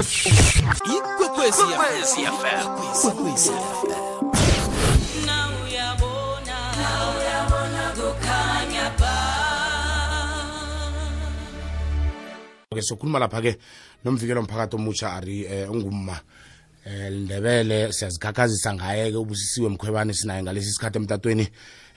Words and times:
ikwekwezi 0.00 1.62
fm 1.62 2.68
ikwekwezi 2.88 3.50
fm 3.50 4.20
ke 12.74 12.82
sokhuluma 12.82 13.18
lapha-ke 13.18 13.58
nomvikelo 14.04 14.42
mphakathi 14.42 14.76
omutsha 14.76 15.12
ari 15.12 15.44
eh, 15.44 15.70
ongumma 15.70 16.20
eh 16.86 17.12
Ndebele. 17.12 17.92
Siyazikhakhazisa 17.92 18.74
ngaye 18.74 19.10
ke 19.10 19.16
ubusisiwe 19.16 19.68
mkhwebane 19.68 20.14
sinaye 20.14 20.42
ngalesi 20.42 20.72
sikhathi 20.72 20.98
emtatweni. 20.98 21.48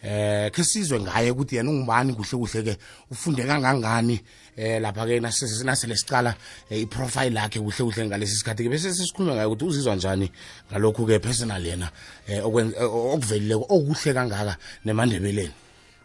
Eh 0.03 0.51
ke 0.51 0.63
sizwe 0.63 0.99
ngaye 0.99 1.31
ukuthi 1.31 1.55
yena 1.55 1.69
ungubani 1.71 2.13
kuhle 2.13 2.37
kuhle 2.37 2.63
ke 2.63 2.77
ufunde 3.11 3.43
kangangani 3.43 4.19
eh 4.57 4.81
lapha 4.81 5.05
ke 5.07 5.19
nasele 5.19 5.95
sicala 5.95 6.35
eh, 6.69 6.81
iprofile 6.81 7.39
yakhe 7.39 7.59
kuhle 7.59 7.83
kuhle 7.87 8.07
ngalesi 8.07 8.35
sikhathi 8.35 8.63
ke 8.63 8.69
bese 8.69 8.93
sesikhuluma 8.93 9.33
ngaye 9.35 9.47
ukuthi 9.47 9.65
uzizwa 9.65 9.95
njani 9.95 10.31
ngalokhu 10.71 11.07
ke 11.07 11.19
personal 11.19 11.65
yena 11.65 11.89
eh 12.27 12.43
okuvelileko 12.43 13.65
okuhle 13.69 14.13
kangaka 14.13 14.57
nemandebeleni. 14.85 15.53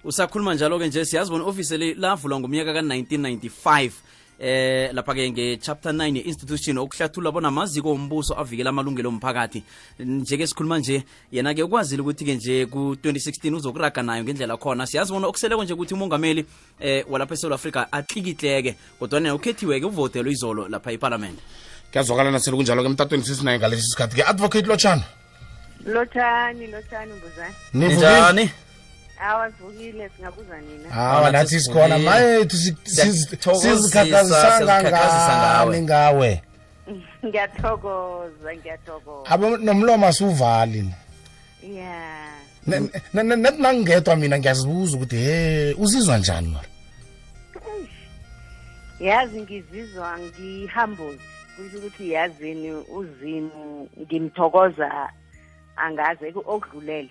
Usakhuluma 0.05 0.55
njalo-ke 0.55 0.87
nje 0.87 1.05
siyazi 1.05 1.31
bona 1.31 1.45
ofisi 1.45 1.77
le 1.77 1.95
lavulwa 1.95 2.41
ngomnyaka 2.41 2.73
ka-1995 2.73 3.91
eh 4.41 4.91
lapha 4.93 5.15
ke 5.15 5.31
nge-chapter 5.31 5.93
9 5.93 6.17
ye-institution 6.17 6.79
okuhlathulula 6.79 7.33
bona 7.33 7.49
amaziko 7.49 7.93
ombuso 7.93 8.35
avikela 8.35 8.71
amalungelo 8.71 9.09
omphakathi. 9.09 9.63
Nje-ke 9.99 10.47
sikhuluma 10.47 10.79
nje 10.79 11.05
yena-ke 11.33 11.63
ukwazile 11.63 12.03
ukuthi-ke 12.03 12.35
nje 12.35 12.67
ku-2016 12.67 13.55
uzokuraga 13.55 14.03
nayo 14.03 14.25
ngendlela 14.25 14.57
khona. 14.57 14.87
Siyazi 14.87 15.13
bona 15.13 15.27
okuseleko 15.27 15.65
nje 15.65 15.75
ukuthi 15.75 15.95
umongameli 15.95 16.45
eh 16.81 17.05
walapha 17.11 17.35
esouth 17.35 17.53
africa 17.53 17.87
atlikitleke 17.93 18.77
kodwa 18.99 19.19
yena 19.19 19.35
ukhethiwe-ke 19.35 19.87
uvotelwe 19.87 20.33
izolo 20.33 20.69
lapha 20.69 20.93
eparlamente 20.93 21.43
kuyazwakala 21.93 22.31
nasele 22.31 22.57
kunjalo 22.57 22.83
ke 22.83 22.89
emtatweni 22.89 23.25
sesinaye 23.25 23.59
ngalesi 23.59 23.91
sikhathi 23.91 24.17
ke 24.17 24.23
advocate 24.23 24.67
lotshani 24.67 25.03
lotshani 25.87 26.67
lotshani 26.67 27.13
mbuzane. 27.13 27.55
Nivukile 27.75 28.51
njani 29.19 29.31
awasivukile 29.31 30.11
singabuza 30.17 30.61
nina. 30.61 30.91
Hawa 30.91 31.15
Hawa, 31.15 31.31
nathi 31.31 31.61
sikhona 31.61 31.99
maye 31.99 32.27
mayethu 32.27 32.57
Siyakuthokozisa, 32.57 33.77
sizikhakhazisa 33.77 34.41
siyazikhakhazisa 34.41 35.83
ngawe. 35.83 36.43
ngiyathokoza 37.27 38.57
ngiyathokoza. 38.57 39.31
Abo 39.31 39.57
nomlomo 39.57 40.07
asiwuvali. 40.07 40.91
Ya. 41.63 42.29
Nethi 43.13 43.63
nangingedwa 43.63 44.17
mina 44.17 44.39
ngiyazibuza 44.39 44.97
ukuthi 44.97 45.17
he 45.17 45.75
uzizwa 45.79 46.19
njani? 46.19 46.49
Mara 46.49 46.69
yazi 49.01 49.41
ngizizwa 49.41 50.19
ngihumbled 50.19 51.21
kusho 51.57 51.79
ukuthi 51.79 52.13
yazini 52.13 52.71
uzimu 52.73 53.89
ngimthokoza 54.01 55.11
angazi 55.77 56.25
okudlulele 56.47 57.11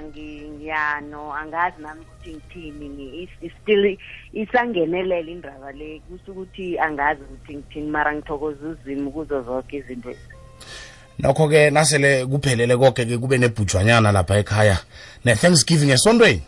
ngi- 0.00 0.48
ngiyano. 0.48 1.32
Angazi 1.34 1.82
nami 1.82 2.00
ukuthi 2.00 2.30
ngithini. 2.34 3.28
Still 3.62 3.96
isangenelela 4.32 5.30
indaba 5.30 5.72
le 5.72 6.00
kusho 6.08 6.32
ukuthi 6.32 6.78
angazi 6.78 7.20
ukuthi 7.22 7.54
ngithini 7.56 7.90
mara 7.90 8.14
ngithokoza 8.14 8.68
uzimu 8.68 9.10
kuzo 9.10 9.42
zonke 9.42 9.76
izinto. 9.76 10.14
Nokho-ke 11.18 11.70
nasele 11.70 12.26
kuphelele 12.26 12.76
konke-ke 12.76 13.18
kube 13.18 13.38
nebhujwanyana 13.38 14.12
lapha 14.12 14.38
ekhaya 14.38 14.78
ne-thanksgiving 15.24 15.90
esontweni 15.90 16.42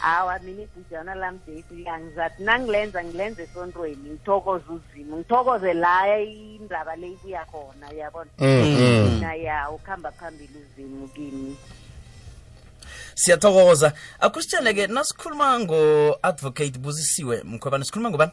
hawa 0.00 0.38
mina 0.38 0.62
ibhujana 0.62 1.14
lam 1.14 1.38
date 1.46 1.88
angizathi 1.90 2.42
nangilenza 2.42 3.04
ngilenza 3.04 3.42
esontweni 3.42 4.10
ngithokoze 4.10 4.64
uzimu 4.68 5.16
ngithokoze 5.16 5.74
la 5.74 6.18
indaba 6.20 6.96
le 6.96 7.08
ibuya 7.08 7.44
khona 7.44 7.88
yabona 7.90 8.30
Mm, 8.38 9.14
mina 9.14 9.34
ya 9.34 9.70
ukuhamba 9.70 10.12
phambili 10.12 10.58
uzimu 10.58 11.08
kimi. 11.08 11.56
Siyathokoza. 13.14 13.92
Akusitshele-ke 14.20 14.86
nasikhuluma 14.86 15.58
ngo-advocate 15.60 16.78
busisiwe 16.78 17.42
mkhwebane 17.44 17.84
sikhuluma 17.84 18.10
ngobani? 18.10 18.32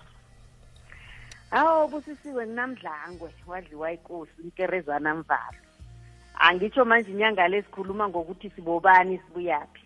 Awu 1.52 1.88
busisiwe 1.88 2.46
nginamdlangwe 2.48 3.30
wadliwa 3.48 3.92
ikosi 3.92 4.32
inkerezana 4.44 5.16
mvalo 5.16 5.58
angitsho 6.40 6.86
manje 6.86 7.12
inyanga 7.12 7.48
le 7.48 7.62
sikhuluma 7.62 8.10
ngokuthi 8.10 8.50
sibobani 8.50 9.18
sibuyaphi? 9.18 9.82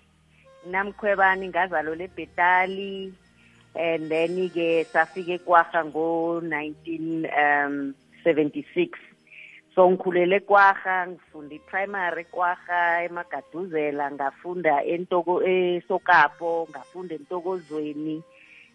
Namkhwebani 0.68 1.48
ngazalo 1.48 1.96
lebhetali 1.96 3.14
and 3.76 4.12
then-ke 4.12 4.86
safike 4.92 5.34
ekwarha 5.40 5.86
ngo-nineteen 5.86 7.28
um 7.32 7.96
seventy-six. 8.24 9.00
So 9.76 9.90
ngikhulele 9.90 10.36
ekwarha 10.36 11.08
ngifunda 11.08 11.56
i-primary 11.56 12.22
ekwarha 12.22 13.04
emagaduzela 13.04 14.12
ngafunda 14.12 14.84
entoko 14.84 15.44
esokapo 15.44 16.68
ngafunda 16.72 17.16
entokozweni 17.16 18.24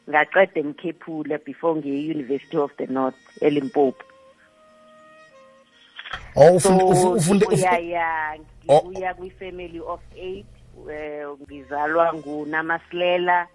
ngaqeda 0.09 0.61
emkhephula 0.61 1.39
before 1.39 1.77
ngiye-university 1.77 2.57
of 2.57 2.73
the 2.77 2.87
north 2.87 3.21
elimpopo. 3.41 4.05
Oh 6.37 6.59
so 6.61 6.69
ufunde 6.69 6.85
ufu- 6.85 7.13
ufunde 7.13 7.47
ufu- 7.47 7.57
ngiyaya 7.57 8.39
Oh. 8.69 8.83
ngibuya 8.89 9.15
kwi-family 9.15 9.81
of 9.81 10.01
eight 10.17 10.47
eh 10.91 11.27
ngizalwa 11.43 12.15
ngunamaslela 12.15 13.47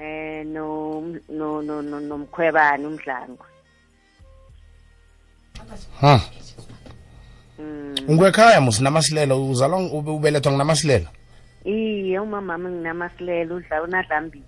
eh 0.00 0.46
no 0.46 1.00
no 1.28 1.62
no 1.62 1.82
no- 1.82 2.00
nomkhwebane 2.00 2.86
umdlangwa 2.86 3.46
ha 6.00 6.20
mm 7.58 7.94
ungwekhaya 8.08 8.60
musi 8.60 8.82
namasilelo 8.82 9.46
uzalwa 9.50 9.78
ube- 9.78 10.10
ubelethwa 10.10 10.52
nginamasilelo 10.52 11.06
iye 11.64 12.18
umamama 12.18 12.68
nginamasilela 12.70 13.54
udla 13.54 13.82
unadlambili 13.82 14.44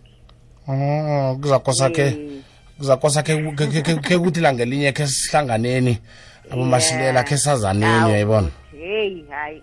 oh 0.69 1.37
kuzakosa 1.41 1.91
ke 1.91 2.03
Eh, 2.07 2.43
kuzakosa 2.79 3.23
ke 3.23 3.33
ke- 3.57 3.67
ke- 3.67 3.83
ke- 3.83 4.01
ke 4.01 4.19
kuthi 4.19 4.41
langelinye 4.41 4.93
ke 4.93 5.07
sihlanganeni 5.07 5.99
abomasilela 6.51 7.23
khe 7.25 7.37
sazanini 7.37 8.05
uyayibona 8.05 8.51
heyi 8.73 9.25
hayi 9.31 9.63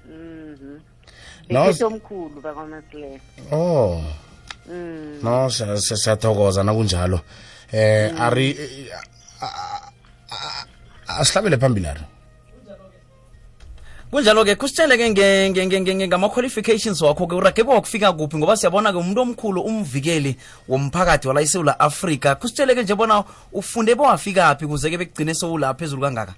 bakwamasilela 2.41 3.19
oh 3.51 4.01
no 5.23 5.49
siyathokoza 5.49 6.63
nakunjalo 6.63 7.19
um 7.73 8.21
ari 8.21 8.47
asihlabele 11.07 11.57
phambili 11.57 11.87
ari 11.87 12.12
kunjalo-ke 14.13 14.53
kusitshele-ke 14.61 15.09
ngama-qualifications 16.07 17.01
wakho-ke 17.01 17.35
urage 17.35 17.63
kwakufika 17.63 18.13
kuphi? 18.13 18.37
Ngoba 18.37 18.55
siyabona-ke 18.55 18.97
umuntu 18.97 19.21
omkhulu 19.21 19.61
umvikeli 19.61 20.37
womphakathi 20.69 21.27
wala 21.27 21.41
isewula 21.41 21.79
afrika. 21.79 22.35
Kusitshele-ke 22.35 22.83
nje 22.83 22.95
bona 22.95 23.23
ufunde 23.51 23.95
bewafikaphi 23.95 24.67
kuze-ke 24.67 24.97
bekugcine 24.97 25.33
sowula 25.33 25.73
phezulu 25.73 26.01
kangaka? 26.01 26.33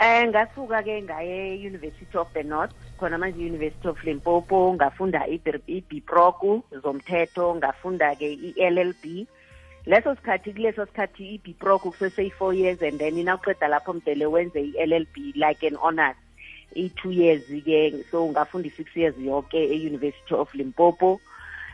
Eh 0.00 0.28
ngasuka 0.28 0.82
ke 0.82 1.02
ngaye 1.02 1.60
University 1.60 2.16
of 2.16 2.32
the 2.32 2.42
North. 2.42 2.72
Khona 2.98 3.18
manje 3.18 3.36
University 3.36 3.88
of 3.88 4.00
Limpopo 4.04 4.74
ngafunda 4.74 5.28
i-BProc 5.28 6.40
zomthetho 6.82 7.54
ngafunda 7.54 8.16
ke 8.16 8.32
i-LLB 8.32 9.26
leso 9.86 10.14
sikhathi 10.16 10.52
kuleso 10.52 10.86
sikhathi 10.86 11.36
i-BProc 11.36 11.82
kuseseyi-four 11.82 12.54
years 12.54 12.80
and 12.82 12.98
then 12.98 13.18
inawuqeda 13.18 13.68
lapho 13.68 13.92
mdele 13.92 14.26
wenze 14.26 14.60
i-LLB 14.60 15.36
like 15.36 15.66
an 15.66 15.76
honors 15.76 16.16
i-2 16.74 17.12
years 17.14 17.42
ke 17.64 18.04
so 18.10 18.26
ngafunda 18.28 18.68
i-6 18.68 18.86
years 18.96 19.14
yonke 19.18 19.56
e-University 19.56 20.34
of 20.34 20.48
Limpopo 20.54 21.20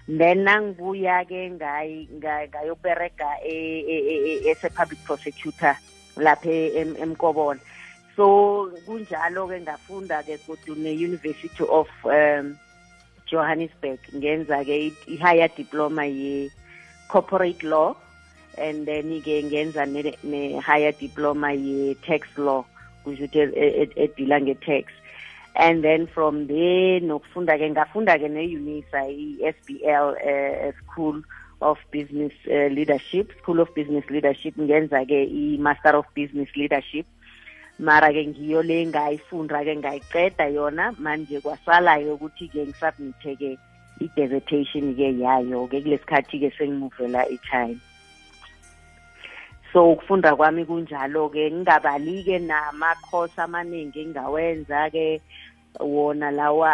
then 0.07 0.45
nangibuya 0.45 1.25
ke 1.25 1.51
ngayi 1.57 2.09
nga- 2.19 2.47
ngayokubereka 2.51 3.39
e- 3.47 3.85
e- 3.87 4.05
e- 4.13 4.23
e- 4.45 4.51
as 4.51 4.65
a 4.65 4.71
public 4.71 4.99
prosecutor 5.05 5.77
lapha 6.17 6.51
em- 6.75 6.97
emkobona 6.99 7.61
so 8.17 8.69
kunjalo 8.87 9.49
ke 9.49 9.63
ngafunda 9.63 10.23
ke 10.27 10.37
kodwa 10.47 10.77
ne-university 10.77 11.65
of 11.65 11.89
um 12.05 12.59
johannesburg 13.31 13.99
ngenza 14.15 14.61
ke 14.67 14.75
i- 14.91 14.99
i-higher 15.17 15.49
diploma 15.57 16.05
ye-corporate 16.05 17.63
law 17.65 17.97
and 18.59 18.85
then 18.87 19.09
ke 19.23 19.41
ngenza 19.49 19.87
ne- 19.89 20.19
ne-higher 20.23 20.93
diploma 20.93 21.53
ye-tax 21.55 22.27
law 22.37 22.67
e- 23.07 23.93
edila 23.97 24.41
nge-tax. 24.41 24.93
And 25.55 25.85
then 25.85 26.07
from 26.07 26.47
there 26.47 27.01
nokufunda 27.01 27.59
ke 27.61 27.69
ngafunda 27.71 28.17
ke 28.19 28.29
ne-unisa 28.31 29.05
i-sbl 29.05 30.17
uh, 30.17 30.73
school 30.81 31.23
of 31.61 31.77
business 31.91 32.33
uh, 32.49 32.69
leadership. 32.73 33.33
School 33.43 33.61
of 33.61 33.75
business 33.75 34.05
leadership 34.09 34.55
ngenza 34.57 35.05
ke 35.05 35.29
i-master 35.29 35.97
of 35.97 36.07
business 36.15 36.49
leadership. 36.57 37.07
Mara 37.79 38.13
ke 38.13 38.25
ngiyo 38.33 38.65
le 38.65 38.87
ngayifunda 38.87 39.61
ke 39.65 39.77
ngayiceda 39.77 40.49
yona. 40.49 40.97
Manje 40.99 41.41
kwasalayo 41.41 42.17
ukuthi 42.17 42.49
ke 42.49 42.65
ngisubmithe 42.65 43.37
ke 43.37 43.59
i-dissertation 44.01 44.95
ke 44.97 45.13
yayo 45.21 45.69
ke 45.69 45.85
kulesikhathi 45.85 46.41
ke 46.41 46.51
sengimuvela 46.57 47.29
eChina 47.29 47.92
so 49.73 49.91
ukufunda 49.93 50.37
kwami 50.37 50.65
kunjalo-ke 50.65 51.51
ngingabali-ke 51.51 52.39
namakhosi 52.39 53.41
amaningi 53.41 54.01
engawenza-ke 54.01 55.21
wona 55.81 56.31
lawa 56.31 56.71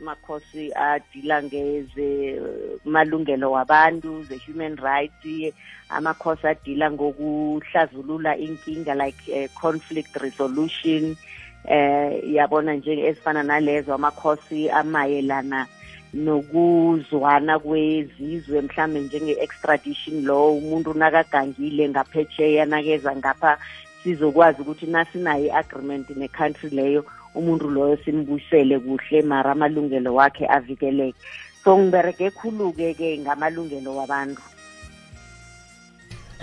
amakhosi 0.00 0.72
adila 0.74 1.42
ngeze 1.42 2.40
malungelo 2.84 3.52
wabantu 3.52 4.24
the-human 4.28 4.76
rights 4.76 5.54
amakhosi 5.88 6.46
adila 6.46 6.90
ngokuhlazulula 6.90 8.36
inkinga 8.36 8.94
like 8.94 9.22
uh, 9.32 9.48
conflict 9.60 10.16
resolution. 10.16 11.16
Eh 11.64 12.34
yabona 12.34 12.74
nje 12.74 12.92
ezifana 13.08 13.42
nalezo 13.42 13.94
amakhosi 13.94 14.70
amayelana 14.70 15.66
nokuzwana 16.14 17.58
kwezizwe 17.58 18.60
mhlambe 18.60 19.00
njenge-extradition 19.00 20.24
law 20.24 20.58
umuntu 20.58 20.94
nakagangile 20.94 21.88
ngaphetsheya 21.88 22.64
nakeza 22.64 23.16
ngapha 23.16 23.58
sizokwazi 24.02 24.62
ukuthi 24.62 24.86
nasinayo 24.86 25.46
i-agreement 25.46 26.10
ne-country 26.10 26.70
leyo 26.70 27.04
umuntu 27.34 27.70
loyo 27.70 27.98
simbuyisele 28.04 28.78
kuhle 28.78 29.22
mara 29.22 29.52
amalungelo 29.52 30.14
wakhe 30.14 30.46
avikeleke. 30.46 31.18
So 31.64 31.78
ngiberege 31.78 32.30
khulu-ke 32.30 32.94
ke 32.94 33.18
ngamalungelo 33.18 33.96
wabantu. 33.96 34.42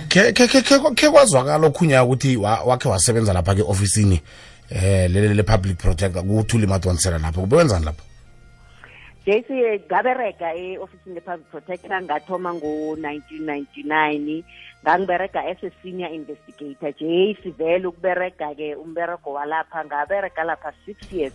Ke 0.10 0.34
ke 0.34 0.48
ke 0.48 0.62
ke 0.96 1.10
kwazwakala 1.10 1.68
okhunya 1.68 2.04
ukuthi 2.04 2.38
wakhe 2.38 2.90
wasebenza 2.90 3.34
lapha 3.34 3.56
ke 3.56 3.62
ofisini 3.62 4.22
eh 4.70 5.10
lele 5.10 5.34
le 5.34 5.44
public 5.44 5.78
protector 5.78 6.24
kuthuli 6.24 6.68
madonsela 6.68 7.18
lapho. 7.18 7.42
Kubewenzani 7.42 7.86
lapho? 7.86 8.15
JC 9.26 9.50
ngabereka 9.90 10.54
e-ofisini 10.54 11.18
le-public 11.18 11.50
protector 11.50 11.98
ngathoma 12.06 12.54
ngo-1999 12.62 14.46
ngangibereka 14.86 15.42
as 15.50 15.58
a 15.66 15.72
senior 15.82 16.14
investigator. 16.14 16.94
Nje 16.94 17.34
sivele 17.42 17.88
ukubereka-ke 17.90 18.78
umbereko 18.78 19.34
walapha. 19.34 19.82
Ngabereka 19.86 20.46
lapha 20.46 20.78
six 20.86 20.98
years. 21.10 21.34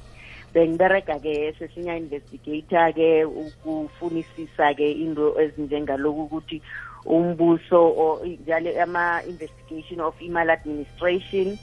Bengibereka-ke 0.54 1.50
as 1.50 1.58
a 1.58 1.66
senior 1.74 1.98
investigator-ke 1.98 3.26
ukufunisisa-ke 3.26 4.86
into 5.02 5.34
ezinjengaloku 5.42 6.22
ukuthi 6.30 6.62
umbuso 7.04 8.22
njalo 8.22 8.70
ama-investigation 8.82 9.98
of 10.00 10.14
email 10.22 10.50
administration 10.50 11.58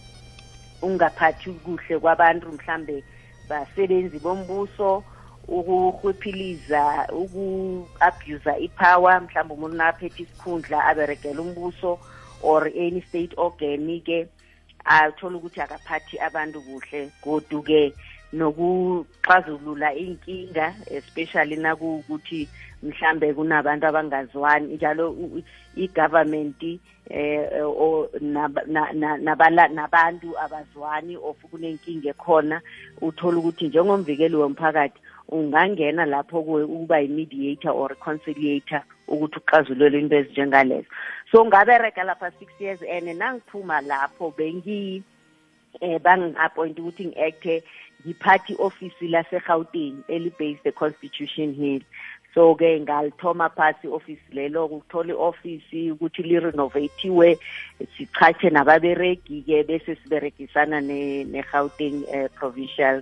ungaphathi 0.83 1.55
kuhle 1.63 1.99
kwabantu 1.99 2.51
mhlambe 2.51 3.03
basebenzi 3.47 4.19
bombuso. 4.19 5.07
Ukuhwephiliza 5.47 7.07
uku-abusa 7.21 8.57
ipower 8.57 9.21
mhlawumbe 9.21 9.53
umuntu 9.53 9.77
naphethe 9.77 10.23
isikhundla 10.23 10.85
aberegela 10.85 11.41
umbuso 11.41 11.99
or 12.41 12.67
any 12.67 13.01
state 13.01 13.33
organ-ke 13.37 14.27
athola 14.85 15.37
ukuthi 15.37 15.61
akaphathi 15.61 16.19
abantu 16.19 16.61
kuhle. 16.61 17.11
Godu-ke 17.23 17.93
nokuxazulula 18.33 19.95
inkinga 19.95 20.75
especially 20.87 21.55
nakuwukuthi 21.55 22.49
mhlambe 22.83 23.33
kunabantu 23.33 23.87
abangazwani 23.87 24.75
njalo 24.75 25.15
i-government 25.75 26.61
eh 27.09 27.47
nabantu 29.75 30.39
abazwani 30.39 31.15
of 31.17 31.37
kunenkinga 31.51 32.09
ekhona 32.09 32.61
uthola 33.01 33.37
ukuthi 33.37 33.67
njengomvikeli 33.67 34.35
womphakathi 34.35 34.99
ungangena 35.29 36.05
lapho 36.05 36.43
kuwe 36.43 36.63
ukuba 36.63 37.01
i-mediator 37.01 37.71
or 37.71 37.95
conciliator 37.95 38.81
ukuthi 39.07 39.37
uxazulele 39.37 39.99
into 39.99 40.15
ezinjengalezo. 40.15 40.87
So 41.31 41.45
ngabereka 41.45 42.03
lapha 42.03 42.31
six 42.39 42.51
years 42.59 42.81
and 42.81 43.07
nangiphuma 43.19 43.81
lapho 43.81 44.33
bengi 44.37 45.03
eh 45.81 45.99
bangi-appoint 45.99 46.79
ukuthi 46.79 47.05
ngi-acte 47.05 47.63
ngiphathi 48.05 48.55
ofisi 48.59 49.07
lase-gauteng 49.07 50.03
eli-based 50.07 50.63
the 50.63 50.71
constitution 50.71 51.53
hill. 51.53 51.81
So 52.33 52.55
ke 52.55 52.79
ngalithoma 52.79 53.49
phasi 53.49 53.87
office 53.87 54.21
lelo 54.31 54.65
ukuthola 54.65 55.13
ioffice 55.13 55.91
ukuthi 55.91 56.23
li-renovatiwe 56.23 57.39
sichache 57.97 58.49
nababeregi 58.49 59.41
ke 59.41 59.63
bese 59.63 59.95
siberegisana 59.95 60.81
ne-Gauteng 60.81 62.05
uh, 62.05 62.27
provincial 62.37 63.01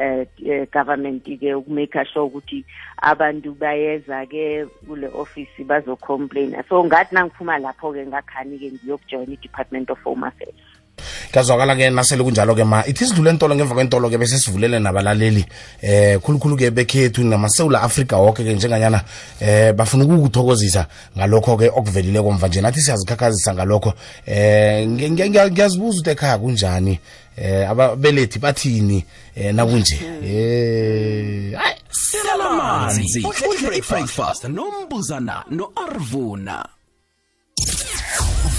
uh, 0.00 0.24
uh, 0.24 0.64
government 0.72 1.24
ke 1.24 1.54
ukumake 1.54 2.04
sure 2.12 2.26
ukuthi 2.26 2.64
abantu 3.02 3.54
bayeza 3.54 4.26
ke 4.26 4.66
kule 4.86 5.08
office 5.14 5.52
bazocomplain. 5.60 6.56
So 6.68 6.84
ngathi 6.84 7.14
nangiphuma 7.14 7.58
lapho 7.58 7.92
ke 7.92 8.06
ngakhani 8.06 8.58
ke 8.58 8.68
ngiyokujoin 8.72 9.32
i-department 9.32 9.90
of 9.90 9.98
home 10.02 10.24
affairs. 10.24 10.54
Kuyazwakala-ke 11.32 11.90
nasele 11.90 12.22
kunjalo-ke 12.24 12.64
ma 12.64 12.86
ithi 12.86 13.06
sidlule 13.06 13.30
entolo 13.30 13.54
ngemva 13.54 13.74
kwentolo-ke 13.74 14.18
bese 14.18 14.38
sivulele 14.38 14.78
nabalaleli. 14.78 15.46
Eh 15.82 16.18
khulukhulu-ke 16.20 16.70
bekhethu 16.70 17.24
namasewula 17.24 17.82
afrika 17.82 18.16
woke-ke 18.16 18.54
njenganyana 18.54 19.04
eh 19.40 19.72
bafuna 19.72 20.04
ukukuthokozisa 20.04 20.86
ngalokho-ke 21.16 21.68
okuvelile 21.68 22.22
komva 22.22 22.48
nje. 22.48 22.60
Nathi 22.60 22.80
siyazikhakhazisa 22.80 23.54
ngalokho. 23.54 23.92
Eh 24.26 24.88
ngiyazibuza 24.88 25.98
ukuthi 25.98 26.10
ekhaya 26.10 26.38
kunjani? 26.38 26.98
Eh 27.36 27.70
ababelethi 27.70 28.38
bathini? 28.38 29.04
Eh 29.36 29.54
nakunje. 29.54 30.00
Eh 30.24 31.58
udle 33.50 33.78
i-breakfast 33.78 34.44
nombuzana 34.44 35.44
no-arvuna 35.50 36.79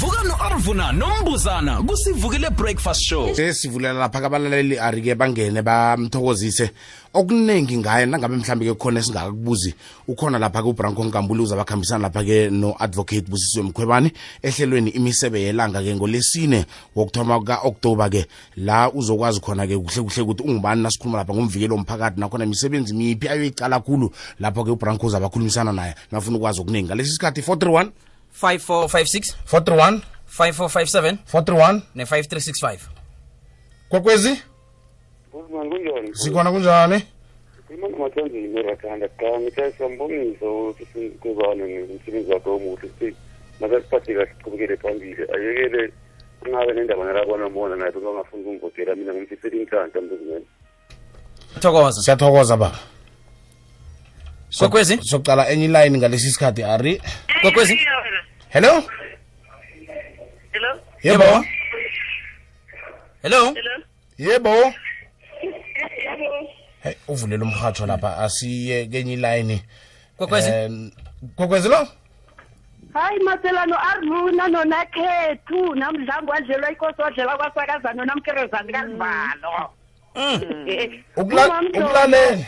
vuka 0.02 0.24
no-arvuna 0.24 0.92
nombuzana 0.92 1.84
kusivukile 1.84 2.50
breakfast 2.50 3.02
show. 3.02 3.36
Sesivulela 3.36 4.00
lapha 4.00 4.22
kabalaleli 4.22 4.80
ari-ke 4.80 5.16
bangene 5.16 5.62
bamthokozise. 5.62 6.72
Okuningi 7.14 7.78
ngaye 7.78 8.06
nangabe 8.06 8.36
mhlambe 8.36 8.66
ke 8.66 8.74
khona 8.74 9.00
esingakakubuzi 9.00 9.76
ukhona 10.08 10.40
lapha 10.40 10.64
ke 10.64 10.70
ubranko 10.70 11.04
nkambuli 11.04 11.42
uzabakhambisana 11.44 12.02
lapha 12.02 12.24
ke 12.24 12.50
no-advocate 12.50 13.30
busisiwe 13.30 13.66
mkhwebane 13.66 14.12
ehlelweni 14.42 14.90
imisebe 14.90 15.42
yelanga 15.42 15.84
ke 15.84 15.96
ngolesine 15.96 16.66
wokuthoma 16.96 17.44
ka-oktoba 17.44 18.10
ke. 18.10 18.26
La 18.58 18.90
uzokwazi 18.90 19.40
khona 19.40 19.68
ke 19.68 19.78
kuhle 19.78 20.02
kuhle 20.02 20.22
ukuthi 20.22 20.44
ungubani 20.44 20.82
nasikhuluma 20.82 21.18
lapha 21.18 21.34
ngomvikelo 21.34 21.76
womphakathi 21.76 22.20
nakhona 22.20 22.46
imisebenzi 22.46 22.94
miphi 22.94 23.30
ayoyicala 23.30 23.80
khulu 23.80 24.10
lapho 24.40 24.64
ke 24.64 24.72
ubranko 24.72 25.08
uzabakhulumisana 25.08 25.72
naye 25.72 25.94
nafuna 26.12 26.38
ukwazi 26.38 26.62
okuningi 26.62 26.88
ngalesi 26.88 27.12
sikhathi 27.12 27.42
431 27.42 28.11
5456 28.34 29.36
431 29.46 30.02
5457 30.38 31.18
431 31.34 31.82
ne 31.96 32.04
5365 32.04 32.78
kwekwezi 33.90 34.42
sikhona 36.14 36.52
kunjani? 36.52 37.04
Sikhuluma 37.56 37.88
nomathonjeni 37.88 38.48
mirathanda 38.48 39.08
cha 39.10 39.40
ngithaisa 39.40 39.90
mboniso 39.90 40.76
sikwebane 40.94 41.64
ngumsebenzi 41.86 42.32
wakhe 42.34 42.50
omuhle. 42.50 42.90
Sithi 43.00 43.16
nakasiphathe 43.60 44.14
kahle 44.14 44.28
siqhubekele 44.38 44.78
phambili. 44.78 45.24
Ayekele 45.34 45.94
kungabe 46.40 46.74
nendaba 46.74 47.06
nalabona 47.06 47.50
mbona 47.50 47.76
naye 47.76 47.92
bengangafuni 47.92 48.44
ukumvotela 48.44 48.96
mina 48.96 49.14
siyathokoza 52.02 52.58
baba. 52.58 52.91
Kwekwezi? 54.62 54.98
sokucala 55.04 55.50
enye 55.50 55.66
iline 55.66 55.98
ngalesi 55.98 56.32
sikhathi 56.32 56.64
ari. 56.64 57.02
Kwekwezi 57.42 57.80
hello? 58.50 58.84
Hello? 60.52 60.80
yebo? 61.04 61.46
Hello? 63.22 63.56
Yebo? 64.18 64.74
Hey 66.84 66.94
uvulela 67.08 67.44
umhatsho 67.46 67.86
lapha 67.86 68.18
asiye 68.18 68.86
kenye 68.86 69.14
iline. 69.14 69.64
Kwekwezi 70.18 70.50
Eh, 70.52 70.70
kwekwezi 71.36 71.70
lo? 71.70 71.88
Hayi 72.94 73.20
matselano 73.20 73.76
arvuna 73.80 74.48
nonakhethu 74.48 75.76
namdlangu 75.76 76.32
wadlelwa 76.32 76.72
ikosi 76.72 77.02
wadlela 77.02 77.38
kwasakazano 77.38 78.06
namkerezani 78.06 78.74
kalivalo 78.74 79.70
Ukula- 81.16 81.46
Umamdlo. 81.48 81.86
ukulalela 81.86 82.46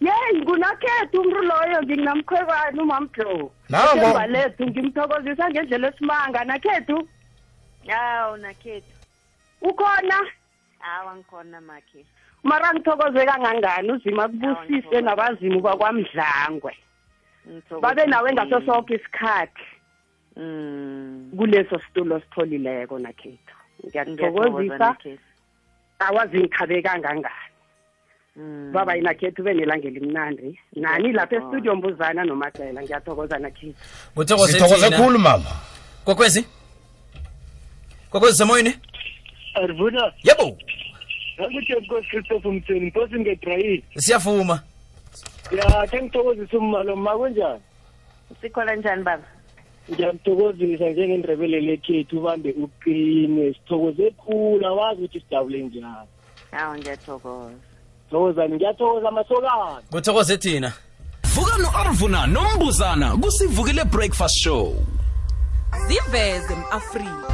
yeyi 0.00 0.40
ngunakhethu 0.42 1.20
umntu 1.20 1.42
loyo 1.42 1.82
nginginamkhwekwane 1.82 2.80
umamdlo 2.82 3.50
Nango. 3.68 3.96
Ithemba 3.96 4.26
lethu 4.26 4.66
ngimthokozisa 4.66 5.50
ngendlela 5.50 5.88
esimanga 5.88 6.44
nakhethu 6.44 7.08
awu 7.98 8.36
nakhethu 8.36 8.94
ukhona 9.62 10.18
awa 10.80 11.16
ngikhona 11.16 11.60
makhe 11.60 12.04
mara 12.42 12.72
ngithokoze 12.74 13.26
kangangani 13.26 13.92
uzima 13.92 14.28
kubusise 14.28 15.00
nabazimu 15.00 15.60
bakwamdlangwe 15.60 16.72
babe 17.80 18.06
nawe 18.06 18.32
ngaso 18.32 18.60
sonke 18.66 18.94
isikhathi 18.94 19.62
Mm. 20.36 21.32
kuleso 21.36 21.78
situlo 21.78 22.20
sitholileko 22.20 22.98
nakhethu 22.98 23.54
nakhethu. 24.78 25.22
awazi 25.98 26.38
ngikhabe 26.38 26.82
kangangani 26.82 27.49
Mm. 28.40 28.72
baba 28.72 28.94
yinakhethu 28.94 29.42
benelanga 29.42 29.88
elimnandi. 29.88 30.58
Nani 30.76 31.12
lapha 31.12 31.36
estudio 31.36 31.76
mbuzana 31.76 32.24
nomacela 32.24 32.82
ngiyathokoza 32.82 33.38
nakhethu 33.38 34.46
sithokoze 34.46 34.90
khulu 34.90 35.18
mama. 35.18 35.50
Kokwezi 36.04 36.44
kokwezi 38.10 38.36
semoyini 38.36 38.74
arvuna. 39.54 40.12
Yebo. 40.24 40.56
Akuthi 41.38 41.72
nkosi 41.72 42.08
christopher 42.08 42.52
mtheni 42.52 42.86
mposi 42.86 43.14
ngedrayini. 43.14 43.84
Siyavuma 43.96 44.62
ya 45.52 45.86
khe 45.86 46.02
ngithokozisa 46.02 46.58
ummalo 46.58 46.96
ma 46.96 47.16
kunjani? 47.16 47.60
Sikhona 48.40 48.74
njani 48.74 49.02
baba? 49.02 49.24
Ngiyamthokozisa 49.90 50.90
njengendrebele 50.90 51.60
lekhethu 51.60 52.18
ubambe 52.18 52.52
uqine. 52.52 53.54
Sithokoze 53.54 54.10
khulu 54.10 54.66
awazi 54.66 55.02
ukuthi 55.02 55.20
sidabule 55.20 55.62
njani. 55.62 56.08
Hawu 56.50 56.78
ngiyathokoza 56.78 57.69
thokozani 58.10 58.54
ngiyathokoza 58.54 59.10
masokana 59.10 59.82
kuthokoze 59.90 60.36
thina. 60.36 60.72
Vuka 61.34 61.58
no-arvuna 61.58 62.26
nombuzana 62.26 63.16
kusivukile 63.16 63.84
breakfast 63.84 64.36
show. 64.38 64.74
Ziveze 65.86 66.56
mafrika 66.72 67.28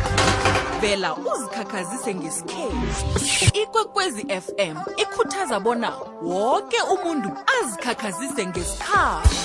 vela 0.80 1.14
uzikhakhazise 1.16 2.14
ngesikhethu. 2.14 3.61
Ikwekwezi 3.62 4.23
fm 4.23 4.76
ikhuthaza 4.97 5.61
bona 5.61 5.92
woke 6.23 6.76
umuntu 6.95 7.28
azikhakhazise 7.61 8.47
ngesikhathi 8.47 9.37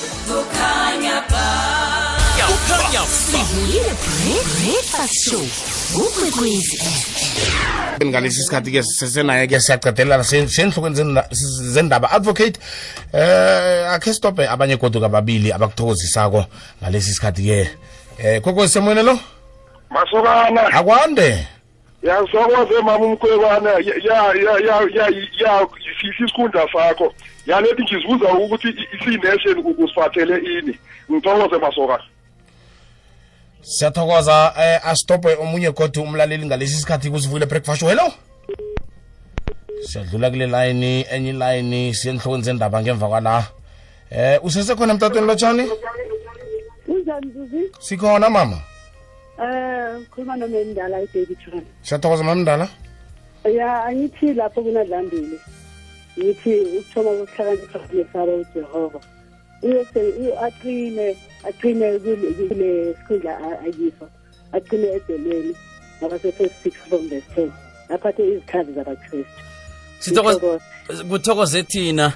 ukwekwezi 5.96 6.82
ngalesi 8.06 8.44
sikhathi-ke 8.44 8.84
sisesenaye-ke 8.84 9.60
siyacadelela 9.60 10.24
senhlokweni 10.24 10.96
zenda- 10.96 11.28
zendaba 11.74 12.12
advocate 12.12 12.60
eh 13.14 13.92
akhe 13.92 14.14
stophe 14.14 14.48
abanye 14.50 14.78
goduka 14.78 15.06
ababili 15.06 15.52
abakuthokozisako 15.54 16.46
ngalesi 16.84 17.14
sikhathi-ke 17.14 17.70
eh 18.24 18.42
kokwezi 18.42 18.74
semoyeni 18.74 19.04
lo 19.04 19.20
masokana 19.90 20.62
akwande 20.74 21.48
yasokoze 22.04 22.82
mama 22.84 23.06
umkhwebana 23.06 23.70
ya 23.70 23.80
ya 23.80 24.18
ya 24.34 24.54
ya 24.68 24.76
ya 24.96 25.06
ya 25.40 25.68
sisi 26.02 26.24
isikhundla 26.24 26.68
sakho 26.74 27.14
yalethi 27.46 27.84
ngizibuza 27.84 28.34
ukuthi 28.34 28.70
i-nation 29.08 29.76
usifathele 29.78 30.38
ini 30.38 30.80
ngithokoze 31.12 31.58
masokana 31.58 32.04
siyathokoza 33.62 34.53
eh 34.58 34.88
astophe 34.88 35.36
omunye 35.36 35.72
kodwa 35.72 36.03
umlaleli 36.03 36.46
ngalesi 36.46 36.82
sikhathi 36.82 37.10
kusivukile 37.10 37.46
breakfast. 37.46 37.82
Hello? 37.82 38.13
Siyadlula 39.86 40.30
kule 40.30 40.48
line 40.48 41.06
enye 41.12 41.30
ilayini 41.30 41.94
siye 41.94 42.13
enhlokweni 42.13 42.44
zendaba 42.44 42.82
ngemva 42.82 43.08
kwala. 43.08 43.46
Eh 44.10 44.39
usesekhona 44.44 44.94
emtatweni 44.94 45.27
lotshani? 45.27 45.70
Sikhona 47.80 48.30
mama? 48.30 48.58
Um 49.38 50.06
khuluma 50.12 50.36
nomendala 50.38 51.01
edavidton 51.01 51.65
siyathokoza 51.84 52.24
mamndala 52.24 52.68
ya 53.46 53.86
angithi 53.86 54.34
lapho 54.34 54.62
kunadlambile. 54.62 55.38
Ngithi 56.20 56.53
ukuthoma 56.60 57.10
kokuhlakanipha 57.10 57.80
nesaba 57.94 58.34
ujehova 58.34 59.00
aqine 59.63 61.15
aqine 61.44 62.00
kule 62.00 62.96
sikhundla 62.98 63.34
akiso 63.68 64.06
aqine 64.53 64.88
edelweni 64.98 65.53
ngabase-first 66.01 66.56
six 66.63 66.74
from 66.89 67.10
the 67.10 67.22
ten 67.36 67.51
aphathe 67.89 68.24
izikhathi 68.24 68.74
zabakristu. 68.74 69.41
Kuthokoze 71.10 71.63
thina. 71.63 72.13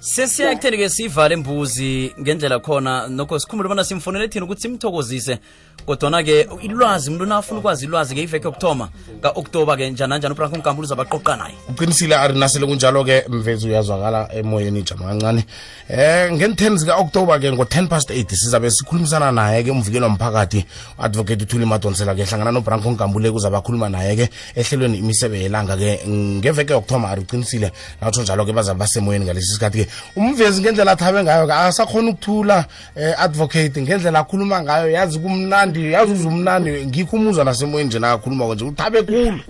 Sesiyakutheni-ke 0.00 0.88
siyivale 0.88 1.34
imbuzi 1.34 2.12
ngendlela 2.20 2.58
khona. 2.60 3.08
Nokho 3.08 3.38
sikhumbule 3.38 3.68
bona 3.68 3.84
simfonele 3.84 4.28
thina 4.28 4.44
ukuthi 4.44 4.62
simthokozise 4.62 5.38
kodwana-ke 5.86 6.48
ilwazi 6.62 7.10
umuntu 7.10 7.26
nafuna 7.26 7.60
ukwazi 7.60 7.84
ilwazi-ke 7.84 8.22
iveke 8.22 8.46
yokuthoma 8.46 8.88
ka-oktoba-ke 9.22 9.90
njananjani? 9.90 10.34
Ubranko 10.34 10.56
mgambulu 10.56 10.86
uzabaqoqa 10.86 11.36
naye. 11.36 11.54
Uqinisile 11.68 12.16
ari 12.16 12.38
nasele 12.38 12.66
kunjalo-ke 12.66 13.24
mvezi 13.28 13.68
uyazwakala 13.68 14.28
emoyeni 14.34 14.82
jama 14.82 15.04
kancane. 15.06 15.44
Eh 15.88 16.32
ngen-10 16.32 16.76
zika-oktoba-ke 16.76 17.52
ngo-10 17.52 17.88
past 17.88 18.10
8 18.10 18.34
sizabe 18.34 18.70
sikhulumisana 18.70 19.32
naye-ke 19.32 19.70
umvikeli 19.70 20.04
womphakathi. 20.04 20.64
U-advocate 20.98 21.42
uthuli 21.42 21.66
madonsela-ke 21.66 22.24
hlangana 22.24 22.52
nobranko 22.52 22.90
nkambule 22.90 23.30
kuzabe 23.30 23.56
akhuluma 23.56 23.88
naye-ke 23.88 24.28
ehlelweni 24.56 24.98
imisebe 24.98 25.42
yelanga-ke. 25.42 26.00
Ngeveke 26.08 26.72
yokuthoma 26.72 27.10
ari 27.10 27.20
uqinisile? 27.20 27.72
Natsho 28.00 28.22
njalo-ke 28.22 28.52
bazabe 28.52 28.78
basemoyeni 28.78 29.24
ngalesi 29.24 29.54
sikhathi-ke. 29.54 29.90
Umvezi 30.16 30.60
ngendlela 30.60 30.92
athabe 30.92 31.22
ngayo-ke 31.22 31.52
asakhona 31.52 32.10
ukuthula 32.10 32.64
eh, 32.96 33.14
advocate 33.18 33.82
ngendlela 33.82 34.18
akhuluma 34.18 34.62
ngayo 34.62 34.90
yazi 34.90 35.18
kumnandi 35.18 35.73
yazi 35.80 36.12
uzumnandi 36.12 36.86
ngikho 36.86 37.16
umuzwa 37.16 37.44
nasemoyeni 37.44 37.88
nje 37.88 37.98
nakakhuluma 37.98 38.54
nje 38.54 38.64
uthabe 38.64 39.02
khulu. 39.02 39.40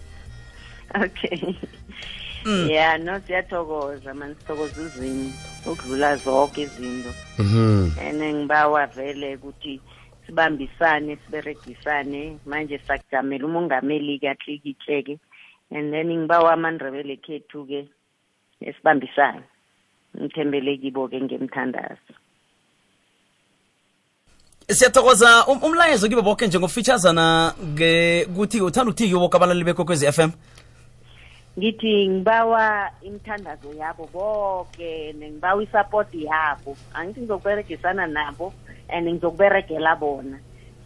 Okay. 0.95 1.55
Ya 2.69 2.99
no 2.99 3.21
siyathokoza 3.21 4.15
mani 4.15 4.35
sithokoza 4.35 4.83
uzini 4.83 5.33
ukudlula 5.67 6.17
zonke 6.17 6.63
izinto. 6.63 7.11
Mhm. 7.39 7.91
And 7.99 8.23
ngibawa 8.23 8.87
vele 8.87 9.37
ukuthi 9.37 9.81
sibambisane 10.27 11.17
siberegisane 11.17 12.39
manje 12.47 12.81
sakujamela 12.87 13.47
umongameli 13.47 14.19
katlikitleke 14.19 15.19
and 15.71 15.93
then 15.93 16.07
ngibawa 16.07 16.53
amandrebele 16.53 17.17
khethu-ke 17.17 17.89
esibambisane. 18.61 19.43
Ngithembele 20.17 20.77
kibo-ke 20.77 21.21
ngemthandazo. 21.21 22.15
Siyathokoza 24.69 25.47
um- 25.47 25.63
umlayezo 25.63 26.09
kibo 26.09 26.23
boke 26.23 26.47
njengofitshazana 26.47 27.55
ukuthi 28.29 28.61
uthanda 28.61 28.91
ukuthi 28.91 29.09
kiboke 29.09 29.37
abalali 29.37 29.65
bekokwezi 29.65 30.07
f 30.07 30.19
m? 30.19 30.33
Ngithi 31.59 32.09
ngibawa 32.09 32.91
imithandazo 33.03 33.75
yabo 33.79 34.09
boke 34.13 35.15
ngibawa 35.15 35.63
isapoti 35.63 36.25
yabo. 36.25 36.77
Angithi 36.95 37.21
ngizokuberegisana 37.21 38.07
nabo 38.07 38.53
and 38.89 39.09
ngizokuberegela 39.09 39.97
bona. 39.97 40.39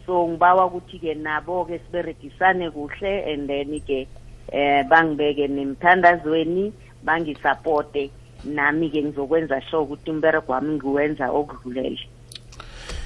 So 0.05 0.27
ngibawa 0.27 0.65
ukuthi-ke 0.65 1.15
nabo-ke 1.15 1.79
siberegisane 1.79 2.71
kuhle 2.71 3.33
and 3.33 3.47
then-ke 3.47 4.07
eh 4.51 4.83
bangibeke 4.89 5.47
nemthandazweni 5.47 6.73
bangisapote 7.03 8.11
nami-ke 8.43 9.03
ngizokwenza 9.03 9.61
sure 9.61 9.83
ukuthi 9.83 10.11
umberego 10.11 10.51
wami 10.51 10.75
ngiwenza 10.75 11.31
okudlulele 11.31 12.18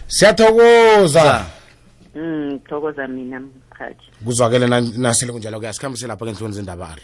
siyathokoza. 0.08 1.46
Mm 2.16 2.60
thokoza 2.70 3.08
mina 3.08 3.40
mkhathi. 3.40 4.06
Kuzwakele 4.26 4.68
na- 4.68 4.82
nasele 4.82 5.32
kunjalo-ke 5.32 5.68
asikhambise 5.68 6.08
lapha 6.08 6.26
ke 6.26 6.32
enhloni 6.32 6.54
zendaba 6.54 6.90
ari 6.90 7.02